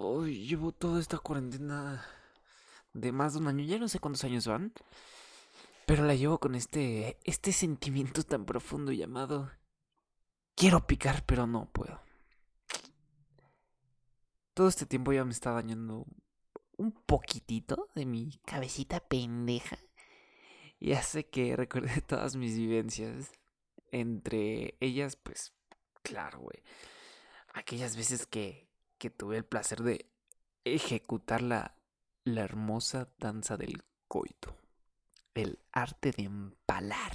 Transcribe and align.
Hoy 0.00 0.46
llevo 0.46 0.70
toda 0.70 1.00
esta 1.00 1.18
cuarentena 1.18 2.06
de 2.92 3.10
más 3.10 3.32
de 3.32 3.40
un 3.40 3.48
año, 3.48 3.64
ya 3.64 3.78
no 3.78 3.88
sé 3.88 3.98
cuántos 3.98 4.22
años 4.22 4.46
van, 4.46 4.72
pero 5.86 6.04
la 6.04 6.14
llevo 6.14 6.38
con 6.38 6.54
este, 6.54 7.18
este 7.24 7.50
sentimiento 7.50 8.22
tan 8.22 8.44
profundo 8.44 8.92
llamado 8.92 9.50
quiero 10.54 10.86
picar, 10.86 11.24
pero 11.26 11.48
no 11.48 11.68
puedo. 11.72 12.00
Todo 14.54 14.68
este 14.68 14.86
tiempo 14.86 15.12
ya 15.12 15.24
me 15.24 15.32
está 15.32 15.50
dañando 15.50 16.06
un 16.76 16.92
poquitito 16.92 17.88
de 17.96 18.06
mi 18.06 18.38
cabecita 18.46 19.00
pendeja 19.00 19.80
y 20.78 20.92
hace 20.92 21.26
que 21.26 21.56
recuerde 21.56 22.00
todas 22.06 22.36
mis 22.36 22.56
vivencias. 22.56 23.32
Entre 23.90 24.76
ellas, 24.78 25.16
pues, 25.16 25.54
claro, 26.02 26.38
güey. 26.38 26.62
Aquellas 27.52 27.96
veces 27.96 28.26
que, 28.26 28.67
que 28.98 29.10
tuve 29.10 29.36
el 29.36 29.44
placer 29.44 29.82
de 29.82 30.10
ejecutar 30.64 31.42
la, 31.42 31.74
la 32.24 32.42
hermosa 32.42 33.08
danza 33.18 33.56
del 33.56 33.82
coito. 34.06 34.56
El 35.34 35.60
arte 35.72 36.12
de 36.12 36.24
empalar. 36.24 37.12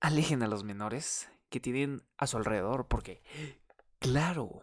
Alejen 0.00 0.42
a 0.42 0.48
los 0.48 0.64
menores 0.64 1.28
que 1.48 1.60
tienen 1.60 2.02
a 2.16 2.26
su 2.26 2.36
alrededor 2.36 2.86
porque, 2.88 3.22
claro, 3.98 4.62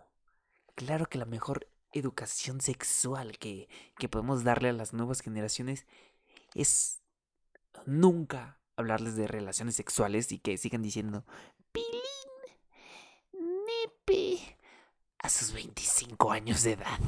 claro 0.76 1.08
que 1.08 1.18
la 1.18 1.26
mejor 1.26 1.68
educación 1.92 2.62
sexual 2.62 3.38
que, 3.38 3.70
que 3.98 4.10
podemos 4.10 4.44
darle 4.44 4.70
a 4.70 4.74
las 4.74 4.94
nuevas 4.94 5.22
generaciones 5.22 5.86
es 6.56 7.02
nunca 7.86 8.60
hablarles 8.76 9.16
de 9.16 9.28
relaciones 9.28 9.76
sexuales 9.76 10.32
y 10.32 10.40
que 10.40 10.58
sigan 10.58 10.82
diciendo 10.82 11.26
a 15.24 15.30
sus 15.30 15.52
25 15.54 16.32
años 16.32 16.64
de 16.64 16.74
edad. 16.74 17.00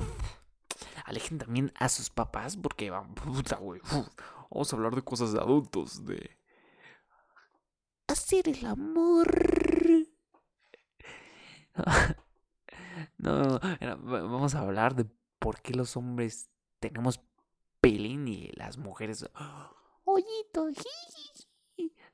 Alejen 1.06 1.38
también 1.38 1.72
a 1.76 1.90
sus 1.90 2.10
papás 2.10 2.58
porque 2.58 2.92
puta, 3.24 3.58
güey, 3.58 3.82
vamos 4.50 4.74
a 4.74 4.76
hablar 4.76 4.96
de 4.96 5.04
cosas 5.04 5.34
de 5.34 5.40
adultos, 5.40 6.06
de 6.06 6.36
hacer 8.08 8.50
el 8.50 8.66
amor. 8.66 9.28
No, 13.18 13.60
vamos 14.04 14.56
a 14.56 14.62
hablar 14.62 14.96
de 14.96 15.06
por 15.40 15.62
qué 15.62 15.74
los 15.74 15.98
hombres 15.98 16.50
tenemos 16.80 17.20
pelín 17.82 18.26
y 18.28 18.52
las 18.54 18.78
mujeres. 18.78 19.30
Ollito, 20.06 20.70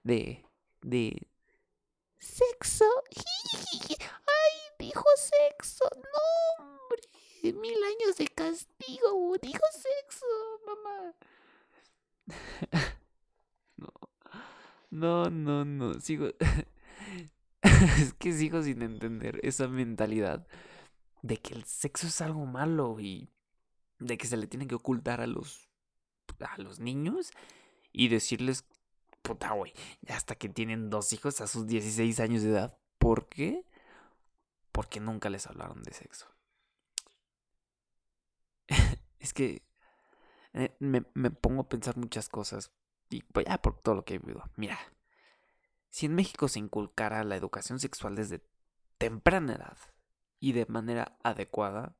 de. 0.03 0.44
de. 0.81 1.27
sexo. 2.17 2.85
Dijo 4.92 5.06
sexo. 5.16 5.86
No, 5.95 6.66
hombre. 6.66 7.02
Mil 7.44 7.78
años 7.81 8.17
de 8.17 8.28
castigo. 8.28 9.38
Dijo 9.42 9.64
sexo, 9.72 10.25
mamá. 10.66 11.14
No. 13.78 13.89
No, 14.89 15.30
no, 15.30 15.64
no. 15.66 15.94
Sigo. 16.02 16.28
es 17.62 18.14
que 18.19 18.34
sigo 18.34 18.62
sin 18.62 18.81
entender 18.81 19.39
esa 19.44 19.69
mentalidad 19.69 20.45
de 21.22 21.38
que 21.38 21.53
el 21.53 21.64
sexo 21.64 22.08
es 22.08 22.19
algo 22.19 22.45
malo 22.45 23.00
y 23.00 23.30
de 24.00 24.17
que 24.17 24.28
se 24.28 24.36
le 24.36 24.47
tiene 24.47 24.67
que 24.67 24.75
ocultar 24.75 25.22
a 25.22 25.28
los 25.28 25.69
a 26.42 26.62
los 26.62 26.80
niños 26.80 27.31
y 27.92 28.09
decirles 28.09 28.66
puta 29.22 29.53
güey, 29.53 29.73
hasta 30.09 30.36
que 30.36 30.50
tienen 30.50 30.89
dos 30.89 31.14
hijos 31.14 31.39
a 31.42 31.47
sus 31.47 31.66
16 31.66 32.19
años 32.19 32.44
de 32.44 32.50
edad. 32.50 32.78
¿Por 32.97 33.30
qué? 33.30 33.64
Porque 34.72 35.00
nunca 35.00 35.30
les 35.30 35.47
hablaron 35.47 35.83
de 35.83 35.94
sexo. 35.94 36.27
es 39.19 39.33
que 39.33 39.63
eh, 40.53 40.75
me, 40.80 41.02
pongo 41.02 41.61
a 41.61 41.69
pensar 41.69 41.97
muchas 41.97 42.30
cosas 42.30 42.72
y 43.09 43.22
pues 43.23 43.45
ya 43.45 43.62
por 43.62 43.81
todo 43.81 43.95
lo 43.95 44.06
que 44.06 44.16
he 44.16 44.19
vivido. 44.19 44.44
Mira, 44.56 44.79
si 45.90 46.06
en 46.06 46.16
México 46.16 46.47
se 46.47 46.59
inculcara 46.59 47.23
la 47.23 47.35
educación 47.35 47.79
sexual 47.79 48.16
desde 48.16 48.45
temprana 48.97 49.56
edad, 49.56 49.78
y 50.41 50.53
de 50.53 50.66
manera 50.66 51.18
adecuada, 51.24 51.95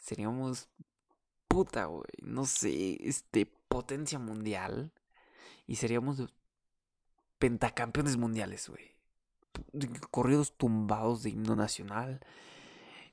seríamos 0.00 0.70
puta, 1.48 1.86
güey, 1.86 2.04
no 2.22 2.46
sé, 2.46 2.96
este, 3.06 3.44
potencia 3.44 4.20
mundial 4.20 4.92
y 5.66 5.76
seríamos 5.76 6.32
pentacampeones 7.38 8.16
mundiales, 8.16 8.68
güey. 8.68 8.89
Corridos 10.10 10.56
tumbados 10.56 11.22
de 11.22 11.30
himno 11.30 11.56
nacional. 11.56 12.20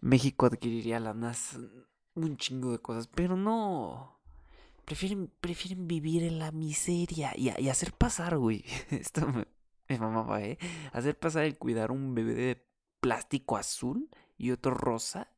México 0.02 0.46
adquiriría 0.46 1.00
la 1.00 1.14
NASA 1.14 1.59
un 2.18 2.38
chingo 2.38 2.72
de 2.72 2.80
cosas, 2.80 3.08
pero 3.08 3.36
no. 3.38 4.18
Prefieren, 4.86 5.31
prefieren 5.42 5.88
vivir 5.88 6.24
en 6.24 6.40
la 6.40 6.52
miseria 6.52 7.34
y, 7.36 7.52
y 7.62 7.70
hacer 7.70 7.94
pasar, 7.94 8.38
güey. 8.38 8.64
Esto 8.90 9.28
me, 9.28 9.46
me 9.88 9.98
mamaba, 9.98 10.42
¿eh? 10.42 10.58
Hacer 10.94 11.18
pasar 11.18 11.44
el 11.44 11.58
cuidar 11.58 11.92
un 11.92 12.16
bebé 12.16 12.34
de 12.34 12.68
plástico 13.00 13.58
azul 13.58 14.09
y 14.38 14.52
otro 14.52 14.74
rosa 14.74 15.31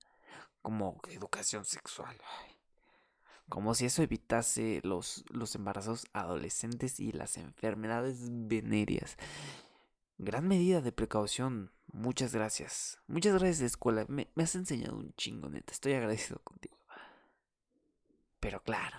como 0.62 1.02
educación 1.10 1.66
sexual. 1.66 2.16
Como 3.48 3.74
si 3.74 3.86
eso 3.86 4.04
evitase 4.04 4.82
los, 4.84 5.26
los 5.30 5.56
embarazos 5.56 6.06
adolescentes 6.14 7.00
y 7.00 7.12
las 7.12 7.38
enfermedades 7.38 8.20
venéreas. 8.30 9.18
Gran 10.22 10.50
medida 10.50 10.82
de 10.82 10.92
precaución. 10.92 11.72
Muchas 11.94 12.36
gracias. 12.36 13.00
Muchas 13.08 13.40
gracias, 13.40 13.62
escuela. 13.62 14.06
Me, 14.10 14.28
has 14.36 14.54
enseñado 14.54 14.98
un 14.98 15.14
chingo, 15.16 15.50
neta. 15.50 15.72
Estoy 15.72 15.94
agradecido 15.94 16.42
contigo. 16.44 16.78
Pero 18.42 18.62
claro. 18.62 18.98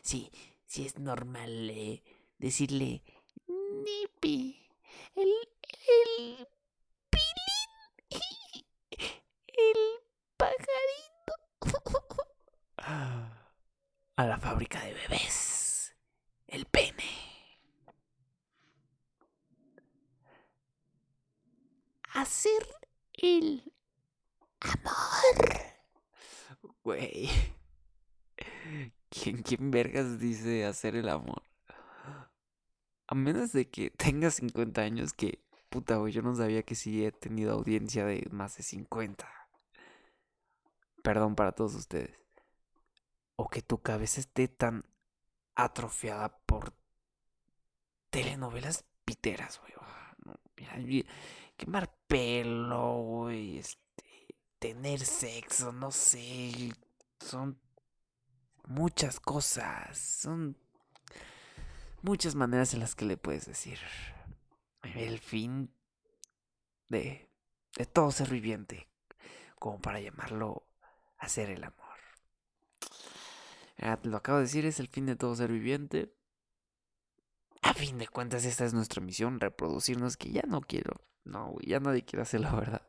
Sí, 0.00 0.32
sí 0.64 0.86
es 0.86 0.98
normal 0.98 1.68
eh, 1.68 2.02
decirle... 2.38 3.02
Nipi. 3.46 4.66
El, 5.14 5.28
el 5.68 6.48
a 14.16 14.24
la 14.24 14.38
fábrica 14.38 14.80
de 14.80 14.94
bebés. 14.94 15.94
El 16.46 16.64
pene. 16.64 17.21
Hacer 22.14 22.66
el 23.14 23.72
amor. 24.60 25.50
Güey. 26.84 27.28
¿Quién, 29.10 29.42
¿Quién 29.42 29.70
vergas 29.70 30.18
dice 30.18 30.64
hacer 30.64 30.96
el 30.96 31.08
amor? 31.08 31.42
A 33.06 33.14
menos 33.14 33.52
de 33.52 33.68
que 33.68 33.90
tenga 33.90 34.30
50 34.30 34.80
años 34.80 35.12
que... 35.12 35.42
Puta, 35.68 35.96
güey, 35.96 36.12
yo 36.12 36.22
no 36.22 36.34
sabía 36.34 36.62
que 36.62 36.74
sí 36.74 37.04
he 37.04 37.12
tenido 37.12 37.52
audiencia 37.52 38.04
de 38.04 38.28
más 38.30 38.56
de 38.56 38.62
50. 38.62 39.26
Perdón 41.02 41.34
para 41.34 41.52
todos 41.52 41.74
ustedes 41.74 42.22
o 43.36 43.48
que 43.48 43.62
tu 43.62 43.78
cabeza 43.82 44.20
esté 44.20 44.46
tan 44.46 44.84
atrofiada 45.54 46.28
por 46.46 46.72
telenovelas 48.10 48.84
piteras, 49.04 49.60
güey. 49.60 49.72
Ah, 49.80 50.14
no, 50.24 50.38
mira, 50.56 51.10
quemar 51.56 51.91
pelo, 52.12 53.02
güey. 53.02 53.58
Este, 53.58 54.36
tener 54.58 55.00
sexo, 55.00 55.72
no 55.72 55.90
sé. 55.90 56.72
Son 57.20 57.58
muchas 58.66 59.18
cosas. 59.18 59.98
Son 59.98 60.56
muchas 62.02 62.34
maneras 62.34 62.74
en 62.74 62.80
las 62.80 62.94
que 62.94 63.06
le 63.06 63.16
puedes 63.16 63.46
decir 63.46 63.78
el 64.82 65.20
fin 65.20 65.72
de, 66.88 67.30
de 67.78 67.86
todo 67.86 68.10
ser 68.10 68.28
viviente, 68.28 68.88
como 69.58 69.80
para 69.80 70.00
llamarlo 70.00 70.66
hacer 71.16 71.48
el 71.48 71.64
amor. 71.64 71.78
Ah, 73.78 73.98
lo 74.02 74.18
acabo 74.18 74.38
de 74.38 74.44
decir, 74.44 74.66
es 74.66 74.80
el 74.80 74.88
fin 74.88 75.06
de 75.06 75.16
todo 75.16 75.34
ser 75.34 75.50
viviente. 75.50 76.12
A 77.62 77.72
fin 77.72 77.96
de 77.96 78.08
cuentas, 78.08 78.44
esta 78.44 78.64
es 78.66 78.74
nuestra 78.74 79.00
misión, 79.00 79.40
reproducirnos, 79.40 80.16
que 80.16 80.30
ya 80.30 80.42
no 80.42 80.60
quiero. 80.60 81.00
No, 81.24 81.56
ya 81.60 81.80
nadie 81.80 82.04
quiere 82.04 82.22
hacer 82.22 82.40
la 82.40 82.54
verdad. 82.54 82.82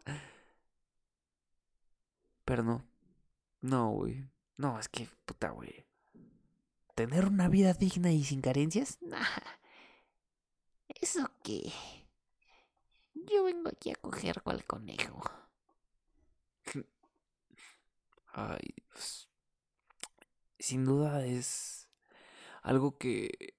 Pero 2.45 2.63
no. 2.63 2.85
No, 3.61 3.91
güey. 3.91 4.29
No, 4.57 4.79
es 4.79 4.89
que, 4.89 5.07
puta, 5.25 5.49
güey. 5.51 5.85
¿Tener 6.95 7.25
una 7.25 7.47
vida 7.47 7.73
digna 7.73 8.11
y 8.11 8.23
sin 8.23 8.41
carencias? 8.41 8.97
Nah. 9.01 9.23
¿Eso 10.87 11.29
qué? 11.43 11.71
Yo 13.13 13.43
vengo 13.45 13.69
aquí 13.69 13.91
a 13.91 13.95
coger 13.95 14.41
cual 14.41 14.63
conejo. 14.65 15.21
Ay, 18.33 18.73
Dios 18.75 19.27
sin 20.63 20.85
duda 20.85 21.25
es 21.25 21.89
algo 22.61 22.97
que, 22.97 23.55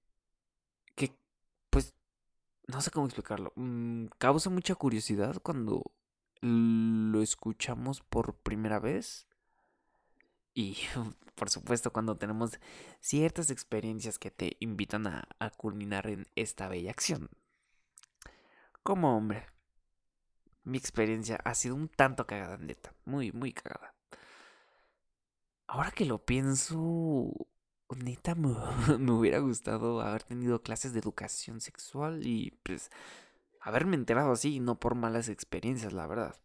no 2.67 2.81
sé 2.81 2.91
cómo 2.91 3.07
explicarlo. 3.07 3.53
Mm, 3.57 4.07
causa 4.19 4.51
mucha 4.51 4.75
curiosidad 4.75 5.41
cuando 5.43 5.93
lo 6.41 7.23
escuchamos 7.23 8.01
por 8.01 8.37
primera 8.37 8.79
vez. 8.79 9.27
Y 10.55 10.77
por 11.35 11.51
supuesto 11.51 11.93
cuando 11.93 12.17
tenemos 12.17 12.59
ciertas 13.01 13.51
experiencias 13.51 14.19
que 14.19 14.31
te 14.31 14.57
invitan 14.61 15.07
a, 15.07 15.29
a 15.39 15.51
culminar 15.51 16.07
en 16.07 16.27
esta 16.35 16.69
bella 16.69 16.91
acción. 16.91 17.29
Como 18.83 19.17
hombre, 19.17 19.47
mi 20.63 20.79
experiencia 20.79 21.37
ha 21.45 21.55
sido 21.55 21.75
un 21.75 21.89
tanto 21.89 22.27
cagada, 22.27 22.57
neta. 22.59 22.95
Muy, 23.05 23.33
muy 23.33 23.53
cagada. 23.53 23.95
Ahora 25.67 25.91
que 25.91 26.05
lo 26.05 26.25
pienso, 26.25 27.33
neta, 27.91 28.35
me, 28.35 28.49
me, 28.99 29.13
hubiera 29.13 29.39
gustado 29.39 30.01
haber 30.01 30.25
tenido 30.25 30.63
clases 30.63 30.93
de 30.93 31.01
educación 31.01 31.61
sexual 31.61 32.27
y 32.27 32.53
pues 32.63 32.91
haberme 33.61 33.97
enterado 33.97 34.33
así, 34.33 34.61
no 34.61 34.79
por 34.79 34.95
malas 34.95 35.29
experiencias, 35.29 35.93
la 35.93 36.07
verdad. 36.07 36.37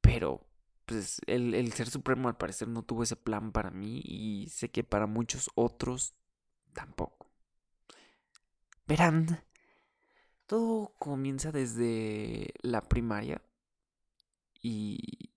Pero, 0.00 0.46
pues 0.86 1.20
el, 1.26 1.54
el 1.54 1.72
Ser 1.72 1.88
Supremo 1.88 2.28
al 2.28 2.36
parecer 2.36 2.68
no 2.68 2.82
tuvo 2.82 3.02
ese 3.02 3.16
plan 3.16 3.52
para 3.52 3.70
mí 3.70 4.00
y 4.04 4.48
sé 4.48 4.70
que 4.70 4.84
para 4.84 5.06
muchos 5.06 5.50
otros 5.54 6.14
tampoco. 6.72 7.30
Verán, 8.86 9.44
todo 10.46 10.94
comienza 10.98 11.52
desde 11.52 12.52
la 12.62 12.82
primaria 12.82 13.40
y 14.60 15.30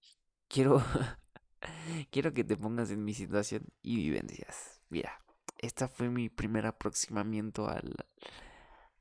quiero 0.47 0.83
quiero 2.11 2.33
que 2.33 2.43
te 2.43 2.57
pongas 2.57 2.91
en 2.91 3.03
mi 3.03 3.13
situación 3.13 3.65
y 3.81 3.97
vivencias. 3.97 4.81
Mira, 4.89 5.21
esta 5.57 5.87
fue 5.87 6.09
mi 6.09 6.29
primer 6.29 6.65
aproximamiento 6.65 7.67
al 7.67 7.93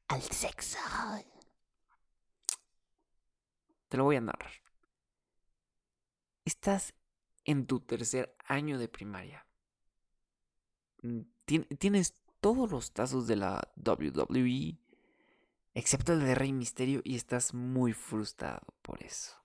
al 0.08 0.22
sexo. 0.22 0.78
Te 3.88 3.96
lo 3.96 4.04
voy 4.04 4.16
a 4.16 4.20
narrar. 4.20 4.52
Estás 6.44 6.94
en 7.44 7.66
tu 7.66 7.80
tercer 7.80 8.36
año 8.46 8.78
de 8.78 8.88
primaria. 8.88 9.46
Mm, 11.02 11.20
tienes 11.78 12.14
todos 12.40 12.70
los 12.70 12.92
tazos 12.92 13.26
de 13.26 13.36
la 13.36 13.72
WWE, 13.76 14.78
excepto 15.74 16.12
el 16.12 16.20
de 16.20 16.34
Rey 16.34 16.52
Misterio, 16.52 17.00
y 17.04 17.16
estás 17.16 17.54
muy 17.54 17.92
frustrado 17.92 18.66
por 18.82 19.02
eso. 19.02 19.36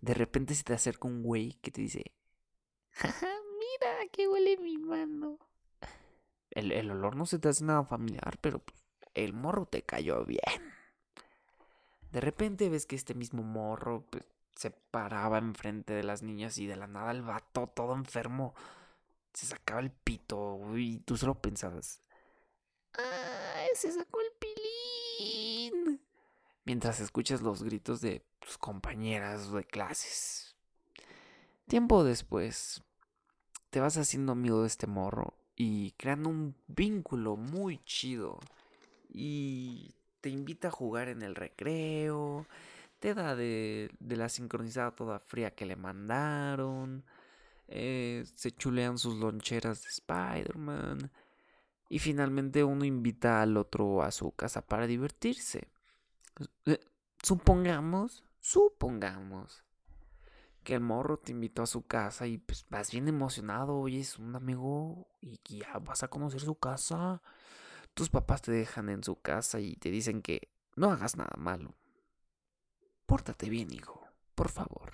De 0.00 0.14
repente 0.14 0.54
se 0.54 0.64
te 0.64 0.74
acerca 0.74 1.08
un 1.08 1.22
güey 1.22 1.54
que 1.54 1.70
te 1.70 1.82
dice, 1.82 2.12
mira 3.58 4.08
que 4.12 4.28
huele 4.28 4.56
mi 4.58 4.78
mano. 4.78 5.38
El, 6.50 6.72
el, 6.72 6.90
olor 6.90 7.16
no 7.16 7.26
se 7.26 7.38
te 7.38 7.48
hace 7.48 7.64
nada 7.64 7.84
familiar, 7.84 8.38
pero 8.40 8.58
pues, 8.58 8.82
el 9.14 9.32
morro 9.32 9.66
te 9.66 9.82
cayó 9.82 10.24
bien. 10.24 10.42
De 12.10 12.20
repente 12.20 12.68
ves 12.70 12.86
que 12.86 12.96
este 12.96 13.14
mismo 13.14 13.42
morro 13.42 14.04
pues, 14.10 14.24
se 14.56 14.70
paraba 14.70 15.38
enfrente 15.38 15.92
de 15.92 16.02
las 16.02 16.22
niñas 16.22 16.58
y 16.58 16.66
de 16.66 16.76
la 16.76 16.86
nada 16.86 17.12
el 17.12 17.22
vato 17.22 17.68
todo 17.68 17.94
enfermo 17.94 18.54
se 19.32 19.46
sacaba 19.46 19.80
el 19.80 19.92
pito 19.92 20.58
y 20.76 20.98
tú 21.00 21.16
solo 21.16 21.40
pensabas, 21.40 22.02
¡ay, 22.94 23.68
se 23.74 23.92
sacó 23.92 24.20
el 24.20 24.32
pilín! 24.38 26.00
Mientras 26.64 26.98
escuchas 26.98 27.40
los 27.40 27.62
gritos 27.62 28.00
de 28.00 28.26
tus 28.40 28.58
compañeras 28.58 29.52
de 29.52 29.64
clases. 29.64 30.56
Tiempo 31.68 32.02
después, 32.02 32.82
te 33.70 33.80
vas 33.80 33.96
haciendo 33.96 34.32
amigo 34.32 34.62
de 34.62 34.66
este 34.66 34.86
morro 34.86 35.34
y 35.56 35.92
creando 35.92 36.28
un 36.28 36.54
vínculo 36.66 37.36
muy 37.36 37.78
chido 37.84 38.38
y 39.08 39.94
te 40.20 40.30
invita 40.30 40.68
a 40.68 40.72
jugar 40.72 41.08
en 41.08 41.22
el 41.22 41.34
recreo, 41.34 42.46
te 42.98 43.14
da 43.14 43.36
de, 43.36 43.90
la 44.00 44.28
sincronizada 44.28 44.92
toda 44.92 45.18
fría 45.18 45.54
que 45.54 45.66
le 45.66 45.76
mandaron, 45.76 47.04
eh, 47.68 48.24
se 48.34 48.50
chulean 48.52 48.98
sus 48.98 49.16
loncheras 49.16 49.82
de 49.82 49.88
Spider-Man 49.88 51.10
y 51.88 51.98
finalmente 51.98 52.64
uno 52.64 52.84
invita 52.84 53.42
al 53.42 53.56
otro 53.56 54.02
a 54.02 54.10
su 54.10 54.32
casa 54.32 54.62
para 54.62 54.86
divertirse. 54.86 55.68
Eh, 56.66 56.80
supongamos, 57.22 58.24
supongamos 58.40 59.64
que 60.68 60.74
el 60.74 60.80
morro 60.80 61.18
te 61.18 61.32
invitó 61.32 61.62
a 61.62 61.66
su 61.66 61.86
casa 61.86 62.26
y 62.26 62.36
pues 62.36 62.66
vas 62.68 62.90
bien 62.92 63.08
emocionado, 63.08 63.78
oye, 63.78 64.00
es 64.00 64.18
un 64.18 64.36
amigo 64.36 65.08
y 65.22 65.40
ya 65.44 65.78
vas 65.78 66.02
a 66.02 66.08
conocer 66.08 66.40
su 66.40 66.56
casa 66.56 67.22
tus 67.98 68.10
papás 68.10 68.42
te 68.42 68.52
dejan 68.52 68.90
en 68.90 69.02
su 69.02 69.20
casa 69.20 69.58
y 69.58 69.74
te 69.74 69.90
dicen 69.90 70.22
que 70.22 70.52
no 70.76 70.92
hagas 70.92 71.16
nada 71.16 71.34
malo. 71.36 71.74
Pórtate 73.06 73.50
bien, 73.50 73.72
hijo, 73.72 74.06
por 74.36 74.50
favor. 74.50 74.92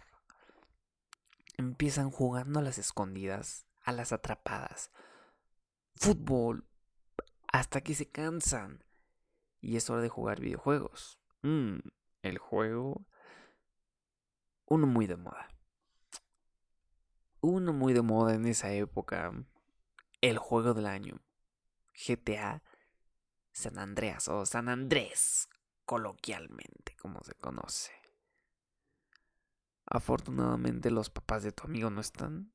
Empiezan 1.58 2.10
jugando 2.10 2.60
a 2.60 2.62
las 2.62 2.78
escondidas, 2.78 3.66
a 3.82 3.92
las 3.92 4.14
atrapadas, 4.14 4.90
fútbol, 5.96 6.66
hasta 7.52 7.82
que 7.82 7.94
se 7.94 8.10
cansan. 8.10 8.82
Y 9.60 9.76
es 9.76 9.90
hora 9.90 10.00
de 10.00 10.08
jugar 10.08 10.40
videojuegos. 10.40 11.18
Mm, 11.42 11.80
el 12.22 12.38
juego. 12.38 13.04
Uno 14.64 14.86
muy 14.86 15.06
de 15.06 15.16
moda. 15.16 15.53
Uno 17.46 17.74
muy 17.74 17.92
de 17.92 18.00
moda 18.00 18.34
en 18.34 18.46
esa 18.46 18.72
época. 18.72 19.30
El 20.22 20.38
juego 20.38 20.72
del 20.72 20.86
año. 20.86 21.20
GTA 21.92 22.62
San 23.52 23.78
Andreas 23.78 24.28
o 24.28 24.46
San 24.46 24.70
Andrés, 24.70 25.50
coloquialmente, 25.84 26.96
como 26.96 27.22
se 27.22 27.34
conoce. 27.34 27.92
Afortunadamente 29.84 30.90
los 30.90 31.10
papás 31.10 31.42
de 31.42 31.52
tu 31.52 31.64
amigo 31.64 31.90
no 31.90 32.00
están, 32.00 32.50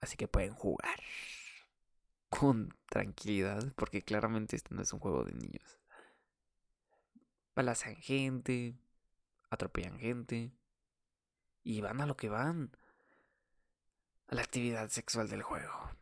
así 0.00 0.16
que 0.16 0.26
pueden 0.26 0.54
jugar 0.54 0.98
con 2.28 2.76
tranquilidad, 2.88 3.72
porque 3.76 4.02
claramente 4.02 4.56
este 4.56 4.74
no 4.74 4.82
es 4.82 4.92
un 4.92 4.98
juego 4.98 5.22
de 5.22 5.34
niños. 5.34 5.78
Balacean 7.54 7.94
gente, 7.94 8.76
atropellan 9.50 10.00
gente 10.00 10.52
y 11.62 11.80
van 11.80 12.00
a 12.00 12.06
lo 12.06 12.16
que 12.16 12.28
van, 12.28 12.76
la 14.28 14.42
actividad 14.42 14.88
sexual 14.88 15.28
del 15.28 15.42
juego 15.42 15.94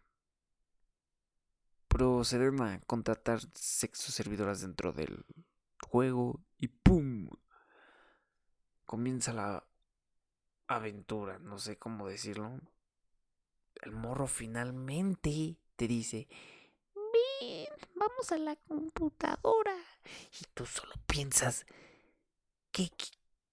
proceden 1.92 2.62
a 2.62 2.80
contratar 2.86 3.40
sexo 3.52 4.12
servidoras 4.12 4.62
dentro 4.62 4.92
del 4.92 5.26
juego 5.86 6.40
y 6.56 6.68
¡pum! 6.68 7.28
Comienza 8.86 9.34
la 9.34 9.66
aventura, 10.68 11.38
no 11.38 11.58
sé 11.58 11.76
cómo 11.76 12.08
decirlo. 12.08 12.60
El 13.82 13.92
morro 13.92 14.26
finalmente 14.26 15.58
te 15.76 15.86
dice, 15.86 16.28
ven, 16.94 17.68
vamos 17.94 18.32
a 18.32 18.38
la 18.38 18.56
computadora. 18.56 19.76
Y 20.40 20.44
tú 20.54 20.64
solo 20.64 20.94
piensas, 21.06 21.66
¿qué, 22.70 22.88
qué, 22.96 23.06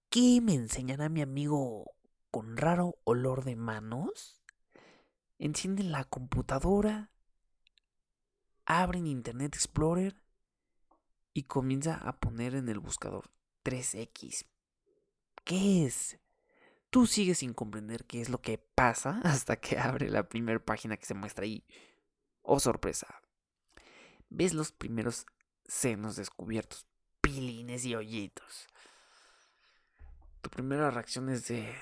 qué 0.08 0.40
me 0.40 0.54
enseñará 0.54 1.10
mi 1.10 1.20
amigo 1.20 1.92
con 2.30 2.56
raro 2.56 2.96
olor 3.04 3.44
de 3.44 3.56
manos? 3.56 4.39
Enciende 5.42 5.84
la 5.84 6.04
computadora 6.04 7.10
abren 8.66 9.06
Internet 9.06 9.54
Explorer 9.54 10.14
y 11.32 11.44
comienza 11.44 11.94
a 11.94 12.20
poner 12.20 12.54
en 12.54 12.68
el 12.68 12.78
buscador 12.78 13.30
3X. 13.64 14.44
¿Qué 15.42 15.86
es? 15.86 16.18
Tú 16.90 17.06
sigues 17.06 17.38
sin 17.38 17.54
comprender 17.54 18.04
qué 18.04 18.20
es 18.20 18.28
lo 18.28 18.42
que 18.42 18.58
pasa 18.58 19.18
hasta 19.24 19.56
que 19.56 19.78
abre 19.78 20.10
la 20.10 20.28
primera 20.28 20.62
página 20.62 20.98
que 20.98 21.06
se 21.06 21.14
muestra 21.14 21.46
ahí. 21.46 21.64
Oh 22.42 22.60
sorpresa. 22.60 23.22
Ves 24.28 24.52
los 24.52 24.72
primeros 24.72 25.24
senos 25.64 26.16
descubiertos, 26.16 26.86
pilines 27.22 27.86
y 27.86 27.94
hoyitos. 27.94 28.68
Tu 30.42 30.50
primera 30.50 30.90
reacción 30.90 31.30
es 31.30 31.48
de 31.48 31.74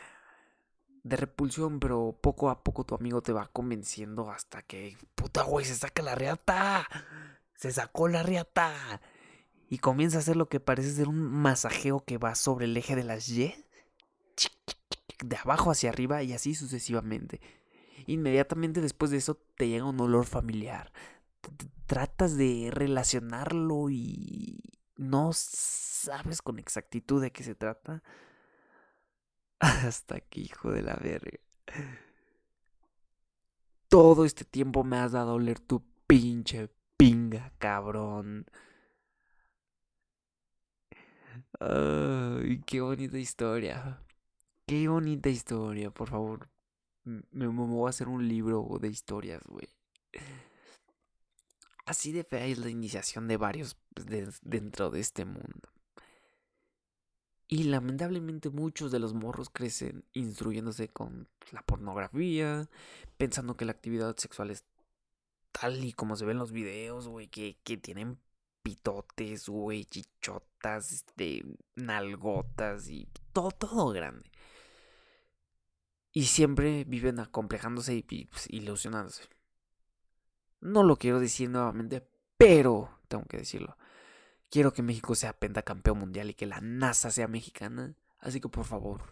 de 1.02 1.16
repulsión, 1.16 1.80
pero 1.80 2.18
poco 2.20 2.50
a 2.50 2.62
poco 2.62 2.84
tu 2.84 2.94
amigo 2.94 3.22
te 3.22 3.32
va 3.32 3.48
convenciendo 3.48 4.30
hasta 4.30 4.62
que, 4.62 4.96
puta 5.14 5.42
güey, 5.42 5.64
se 5.64 5.74
saca 5.74 6.02
la 6.02 6.14
riata. 6.14 6.86
Se 7.56 7.70
sacó 7.72 8.08
la 8.08 8.22
riata. 8.22 9.00
Y 9.68 9.78
comienza 9.78 10.18
a 10.18 10.20
hacer 10.20 10.36
lo 10.36 10.48
que 10.48 10.60
parece 10.60 10.92
ser 10.92 11.08
un 11.08 11.20
masajeo 11.20 12.04
que 12.04 12.18
va 12.18 12.34
sobre 12.34 12.66
el 12.66 12.76
eje 12.76 12.96
de 12.96 13.04
las 13.04 13.28
Y. 13.28 13.54
De 15.24 15.36
abajo 15.36 15.70
hacia 15.70 15.90
arriba 15.90 16.22
y 16.22 16.32
así 16.32 16.54
sucesivamente. 16.54 17.40
Inmediatamente 18.06 18.80
después 18.80 19.10
de 19.10 19.18
eso 19.18 19.34
te 19.56 19.68
llega 19.68 19.84
un 19.84 20.00
olor 20.00 20.24
familiar. 20.24 20.92
Tratas 21.86 22.36
de 22.36 22.70
relacionarlo 22.72 23.90
y 23.90 24.60
no 24.96 25.30
sabes 25.32 26.40
con 26.42 26.58
exactitud 26.58 27.20
de 27.20 27.32
qué 27.32 27.42
se 27.42 27.54
trata. 27.54 28.02
Hasta 29.60 30.16
aquí, 30.16 30.42
hijo 30.42 30.70
de 30.70 30.82
la 30.82 30.94
verga. 30.94 31.38
Todo 33.88 34.24
este 34.24 34.44
tiempo 34.44 34.84
me 34.84 34.98
has 34.98 35.12
dado 35.12 35.30
a 35.32 35.34
oler 35.34 35.58
tu 35.60 35.82
pinche 36.06 36.68
pinga, 36.96 37.52
cabrón. 37.58 38.46
Ay, 41.60 42.60
qué 42.66 42.80
bonita 42.80 43.18
historia. 43.18 44.00
Qué 44.66 44.86
bonita 44.88 45.28
historia, 45.28 45.90
por 45.90 46.10
favor. 46.10 46.48
Me, 47.04 47.46
voy 47.46 47.86
a 47.86 47.90
hacer 47.90 48.08
un 48.08 48.28
libro 48.28 48.68
de 48.80 48.88
historias, 48.88 49.42
güey. 49.46 49.68
Así 51.86 52.12
de 52.12 52.22
fea 52.22 52.44
es 52.46 52.58
la 52.58 52.68
iniciación 52.68 53.28
de 53.28 53.38
varios 53.38 53.78
dentro 54.42 54.90
de 54.90 55.00
este 55.00 55.24
mundo. 55.24 55.70
Y 57.48 57.64
lamentablemente 57.64 58.50
muchos 58.50 58.92
de 58.92 58.98
los 58.98 59.14
morros 59.14 59.48
crecen 59.48 60.04
instruyéndose 60.12 60.88
con 60.88 61.28
la 61.50 61.62
pornografía, 61.62 62.68
pensando 63.16 63.56
que 63.56 63.64
la 63.64 63.72
actividad 63.72 64.14
sexual 64.18 64.50
es 64.50 64.64
tal 65.50 65.82
y 65.82 65.94
como 65.94 66.14
se 66.16 66.26
ven 66.26 66.38
los 66.38 66.52
videos, 66.52 67.08
güey, 67.08 67.28
que, 67.28 67.56
que 67.64 67.78
tienen 67.78 68.18
pitotes, 68.62 69.48
güey, 69.48 69.86
chichotas, 69.86 70.92
este, 70.92 71.42
nalgotas 71.74 72.88
y 72.90 73.08
todo, 73.32 73.50
todo 73.50 73.88
grande. 73.92 74.30
Y 76.12 76.24
siempre 76.24 76.84
viven 76.84 77.18
acomplejándose 77.18 77.94
y, 77.94 78.26
pues, 78.26 78.46
ilusionándose. 78.50 79.22
No 80.60 80.82
lo 80.82 80.96
quiero 80.96 81.18
decir 81.18 81.48
nuevamente, 81.48 82.06
pero 82.36 82.98
tengo 83.08 83.24
que 83.24 83.38
decirlo. 83.38 83.78
Quiero 84.50 84.72
que 84.72 84.82
México 84.82 85.14
sea 85.14 85.38
pentacampeón 85.38 85.98
mundial 85.98 86.30
y 86.30 86.34
que 86.34 86.46
la 86.46 86.60
NASA 86.60 87.10
sea 87.10 87.28
mexicana. 87.28 87.94
Así 88.18 88.40
que 88.40 88.48
por 88.48 88.64
favor, 88.64 89.02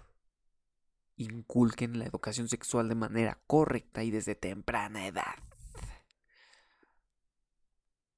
inculquen 1.16 1.98
la 1.98 2.06
educación 2.06 2.48
sexual 2.48 2.88
de 2.88 2.94
manera 2.94 3.38
correcta 3.46 4.02
y 4.02 4.10
desde 4.10 4.34
temprana 4.34 5.06
edad. 5.06 5.36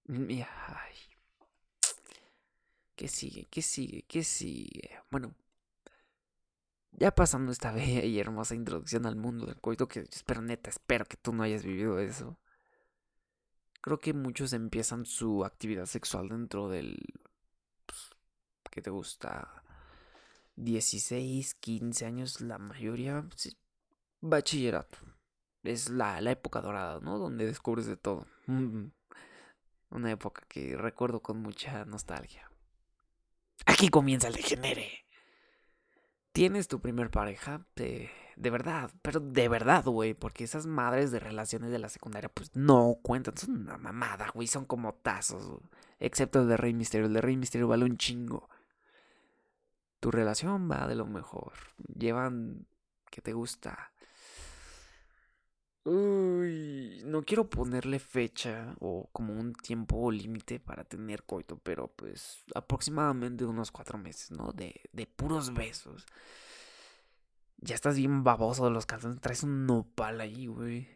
Ay. 0.08 0.94
¿Qué 2.96 3.08
sigue? 3.08 3.46
¿Qué 3.50 3.62
sigue? 3.62 4.02
¿Qué 4.08 4.24
sigue? 4.24 4.90
Bueno, 5.10 5.34
ya 6.92 7.14
pasando 7.14 7.52
esta 7.52 7.72
bella 7.78 8.04
y 8.04 8.18
hermosa 8.18 8.54
introducción 8.54 9.06
al 9.06 9.16
mundo 9.16 9.46
del 9.46 9.60
coito, 9.60 9.88
que 9.88 10.00
espero 10.00 10.42
neta, 10.42 10.70
espero 10.70 11.04
que 11.04 11.16
tú 11.16 11.32
no 11.32 11.42
hayas 11.42 11.64
vivido 11.64 11.98
eso. 12.00 12.38
Creo 13.80 13.98
que 13.98 14.12
muchos 14.12 14.52
empiezan 14.52 15.06
su 15.06 15.44
actividad 15.44 15.86
sexual 15.86 16.28
dentro 16.28 16.68
del... 16.68 16.96
Pues, 17.86 18.10
¿Qué 18.70 18.82
te 18.82 18.90
gusta? 18.90 19.62
16, 20.56 21.54
15 21.54 22.06
años, 22.06 22.40
la 22.40 22.58
mayoría, 22.58 23.24
bachillerato. 24.20 24.98
Es 25.62 25.88
la, 25.88 26.20
la 26.20 26.32
época 26.32 26.60
dorada, 26.60 27.00
¿no? 27.00 27.18
Donde 27.18 27.46
descubres 27.46 27.86
de 27.86 27.96
todo. 27.96 28.26
Una 28.46 30.10
época 30.10 30.42
que 30.48 30.76
recuerdo 30.76 31.20
con 31.20 31.40
mucha 31.40 31.84
nostalgia. 31.84 32.50
Aquí 33.66 33.88
comienza 33.88 34.28
el 34.28 34.34
degenere. 34.34 35.04
Tienes 36.32 36.68
tu 36.68 36.80
primer 36.80 37.10
pareja, 37.10 37.66
de, 37.74 38.10
de 38.38 38.50
verdad, 38.50 38.90
pero 39.02 39.18
de 39.20 39.48
verdad, 39.48 39.84
güey, 39.84 40.14
porque 40.14 40.44
esas 40.44 40.66
madres 40.66 41.10
de 41.10 41.18
relaciones 41.18 41.70
de 41.70 41.78
la 41.78 41.88
secundaria, 41.88 42.28
pues 42.28 42.54
no 42.54 42.98
cuentan, 43.02 43.36
son 43.36 43.62
una 43.62 43.78
mamada, 43.78 44.30
güey, 44.32 44.46
son 44.46 44.64
como 44.64 44.94
tazos, 44.94 45.60
excepto 45.98 46.42
el 46.42 46.48
de 46.48 46.56
Rey 46.56 46.72
Misterio, 46.72 47.08
el 47.08 47.12
de 47.14 47.20
Rey 47.20 47.36
Misterio 47.36 47.66
vale 47.66 47.84
un 47.84 47.96
chingo. 47.96 48.48
Tu 49.98 50.12
relación 50.12 50.70
va 50.70 50.86
de 50.86 50.94
lo 50.94 51.06
mejor, 51.06 51.52
llevan, 51.92 52.66
¿qué 53.10 53.20
te 53.20 53.32
gusta? 53.32 53.92
Uy, 55.84 57.02
no 57.06 57.22
quiero 57.24 57.48
ponerle 57.50 57.98
fecha 57.98 58.76
o 58.78 59.08
como 59.12 59.32
un 59.32 59.54
tiempo 59.54 60.12
límite 60.12 60.60
para 60.60 60.84
tener 60.84 61.24
coito, 61.24 61.58
pero 61.58 61.88
pues 61.88 62.44
aproximadamente 62.54 63.44
unos 63.44 63.72
cuatro 63.72 63.98
meses, 63.98 64.30
¿no? 64.30 64.52
De, 64.52 64.82
de 64.92 65.06
puros 65.06 65.52
besos. 65.54 66.06
Ya 67.58 67.74
estás 67.74 67.96
bien 67.96 68.24
baboso 68.24 68.64
de 68.64 68.70
los 68.70 68.86
calzones, 68.86 69.20
traes 69.20 69.42
un 69.42 69.66
nopal 69.66 70.20
ahí, 70.20 70.46
güey. 70.46 70.88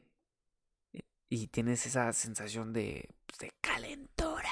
Y 1.28 1.48
tienes 1.48 1.86
esa 1.86 2.12
sensación 2.12 2.72
de, 2.72 3.08
pues, 3.26 3.38
de 3.38 3.52
calentura 3.60 4.50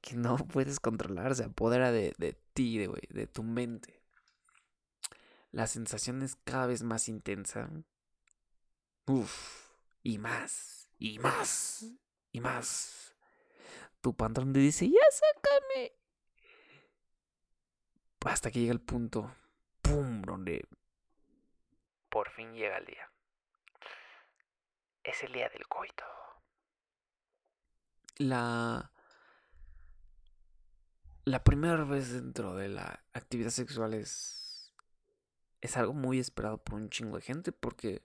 que 0.00 0.16
no 0.16 0.36
puedes 0.52 0.80
controlar, 0.80 1.34
se 1.34 1.44
apodera 1.44 1.90
de, 1.90 2.14
de 2.18 2.34
ti, 2.52 2.78
de, 2.78 2.90
de 3.08 3.26
tu 3.26 3.42
mente. 3.42 4.02
La 5.50 5.66
sensación 5.66 6.22
es 6.22 6.36
cada 6.44 6.66
vez 6.66 6.82
más 6.82 7.08
intensa 7.08 7.70
Uf, 9.06 9.68
y 10.02 10.16
más, 10.16 10.88
y 10.98 11.18
más, 11.18 11.84
y 12.32 12.40
más. 12.40 13.14
Tu 14.00 14.14
pantalón 14.16 14.54
te 14.54 14.60
dice, 14.60 14.88
ya 14.88 15.00
sácame. 15.10 15.92
Hasta 18.24 18.50
que 18.50 18.60
llega 18.60 18.72
el 18.72 18.80
punto, 18.80 19.30
¡pum!, 19.84 20.22
donde 20.22 20.66
por 22.14 22.30
fin 22.30 22.52
llega 22.54 22.78
el 22.78 22.86
día. 22.86 23.10
Es 25.02 25.22
el 25.24 25.32
día 25.32 25.48
del 25.48 25.66
coito. 25.66 26.04
La... 28.18 28.92
La 31.24 31.42
primera 31.42 31.82
vez 31.84 32.12
dentro 32.12 32.54
de 32.54 32.68
la 32.68 33.04
actividad 33.14 33.50
sexual 33.50 33.94
es... 33.94 34.72
Es 35.60 35.76
algo 35.76 35.92
muy 35.92 36.20
esperado 36.20 36.58
por 36.58 36.74
un 36.74 36.88
chingo 36.88 37.16
de 37.16 37.22
gente 37.22 37.50
porque 37.50 38.04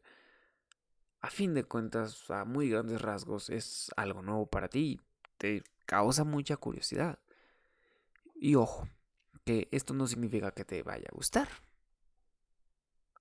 a 1.22 1.30
fin 1.30 1.54
de 1.54 1.66
cuentas, 1.66 2.32
a 2.32 2.46
muy 2.46 2.70
grandes 2.70 3.02
rasgos, 3.02 3.52
es 3.52 3.92
algo 3.96 4.24
nuevo 4.24 4.48
para 4.48 4.70
ti. 4.70 5.00
Te 5.38 5.62
causa 5.86 6.24
mucha 6.24 6.58
curiosidad. 6.58 7.20
Y 8.34 8.56
ojo, 8.56 8.88
que 9.46 9.68
esto 9.72 9.94
no 9.94 10.08
significa 10.08 10.52
que 10.52 10.66
te 10.66 10.82
vaya 10.82 11.10
a 11.12 11.16
gustar. 11.16 11.48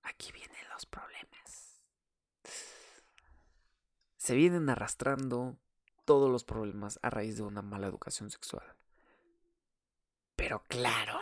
Aquí 0.08 0.32
vienen 0.32 0.68
los 0.72 0.86
problemas. 0.86 1.82
Se 4.16 4.34
vienen 4.34 4.68
arrastrando 4.68 5.56
todos 6.04 6.30
los 6.30 6.44
problemas 6.44 6.98
a 7.02 7.10
raíz 7.10 7.36
de 7.36 7.42
una 7.42 7.62
mala 7.62 7.86
educación 7.86 8.30
sexual. 8.30 8.64
Pero 10.34 10.62
claro, 10.68 11.20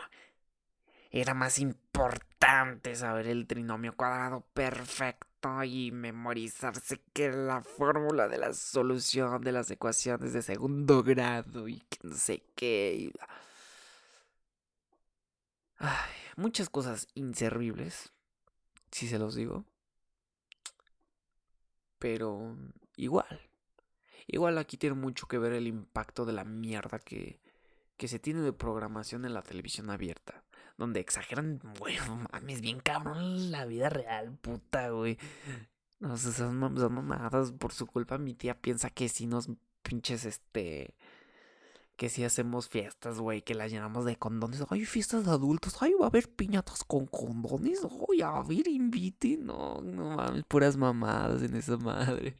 era 1.10 1.34
más 1.34 1.58
importante 1.58 2.94
saber 2.94 3.26
el 3.26 3.46
trinomio 3.46 3.96
cuadrado 3.96 4.42
perfecto 4.52 5.64
y 5.64 5.90
memorizarse 5.90 7.00
que 7.12 7.30
la 7.30 7.62
fórmula 7.62 8.28
de 8.28 8.38
la 8.38 8.52
solución 8.52 9.42
de 9.42 9.52
las 9.52 9.70
ecuaciones 9.70 10.32
de 10.32 10.42
segundo 10.42 11.02
grado 11.02 11.68
y 11.68 11.80
que 11.80 11.98
no 12.02 12.14
sé 12.14 12.44
qué. 12.54 13.12
Ay, 15.78 16.10
muchas 16.36 16.68
cosas 16.68 17.08
inservibles, 17.14 18.12
si 18.90 19.08
se 19.08 19.18
los 19.18 19.34
digo. 19.34 19.64
Pero 21.98 22.56
igual. 22.96 23.40
Igual 24.26 24.58
aquí 24.58 24.76
tiene 24.76 24.96
mucho 24.96 25.26
que 25.28 25.38
ver 25.38 25.52
el 25.52 25.66
impacto 25.66 26.24
de 26.24 26.32
la 26.32 26.44
mierda 26.44 26.98
que, 26.98 27.40
que 27.96 28.08
se 28.08 28.18
tiene 28.18 28.40
de 28.40 28.52
programación 28.52 29.24
en 29.24 29.34
la 29.34 29.42
televisión 29.42 29.90
abierta 29.90 30.44
donde 30.76 31.00
exageran, 31.00 31.60
güey, 31.78 31.96
mames, 32.32 32.60
bien 32.60 32.80
cabrón 32.80 33.50
la 33.50 33.64
vida 33.64 33.88
real, 33.88 34.36
puta, 34.40 34.90
güey. 34.90 35.18
No 35.98 36.16
sé, 36.16 36.32
son, 36.32 36.58
mamadas 36.58 37.52
por 37.52 37.72
su 37.72 37.86
culpa. 37.86 38.18
Mi 38.18 38.34
tía 38.34 38.60
piensa 38.60 38.90
que 38.90 39.08
si 39.08 39.26
nos 39.26 39.48
pinches, 39.82 40.24
este. 40.26 40.94
Que 41.96 42.08
si 42.10 42.24
hacemos 42.24 42.68
fiestas, 42.68 43.18
güey, 43.18 43.42
que 43.42 43.54
las 43.54 43.70
llenamos 43.70 44.04
de 44.04 44.16
condones. 44.16 44.62
Ay, 44.68 44.84
fiestas 44.84 45.24
de 45.24 45.30
adultos. 45.30 45.76
Ay, 45.80 45.94
va 45.98 46.06
a 46.06 46.08
haber 46.08 46.28
piñatas 46.28 46.84
con 46.84 47.06
condones. 47.06 47.80
Ay, 48.10 48.20
a 48.22 48.42
ver, 48.42 48.68
invite. 48.68 49.38
No, 49.38 49.80
no 49.80 50.16
mames, 50.16 50.44
puras 50.44 50.76
mamadas 50.76 51.42
en 51.42 51.54
esa 51.56 51.76
madre. 51.78 52.36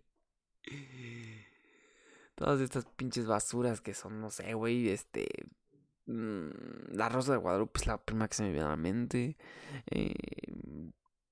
Todas 2.35 2.61
estas 2.61 2.85
pinches 2.85 3.27
basuras 3.27 3.81
que 3.81 3.95
son, 3.95 4.21
no 4.21 4.31
sé, 4.31 4.53
güey, 4.53 4.91
este 4.91 5.27
Mm, 6.07 6.51
la 6.93 7.09
Rosa 7.09 7.33
de 7.33 7.39
Guadalupe 7.39 7.81
es 7.81 7.87
la 7.87 7.99
primera 7.99 8.29
que 8.29 8.35
se 8.37 8.43
me 8.45 8.53
viene 8.53 8.67
a 8.67 8.71
la 8.71 8.77
mente. 8.77 9.37
Eh, 9.91 10.15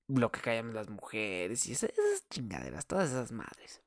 lo 0.07 0.31
que 0.31 0.41
callan 0.41 0.73
las 0.73 0.89
mujeres 0.89 1.65
y 1.67 1.71
esas, 1.73 1.91
chingaderas, 2.29 2.85
todas 2.85 3.09
esas 3.09 3.31
madres. 3.31 3.81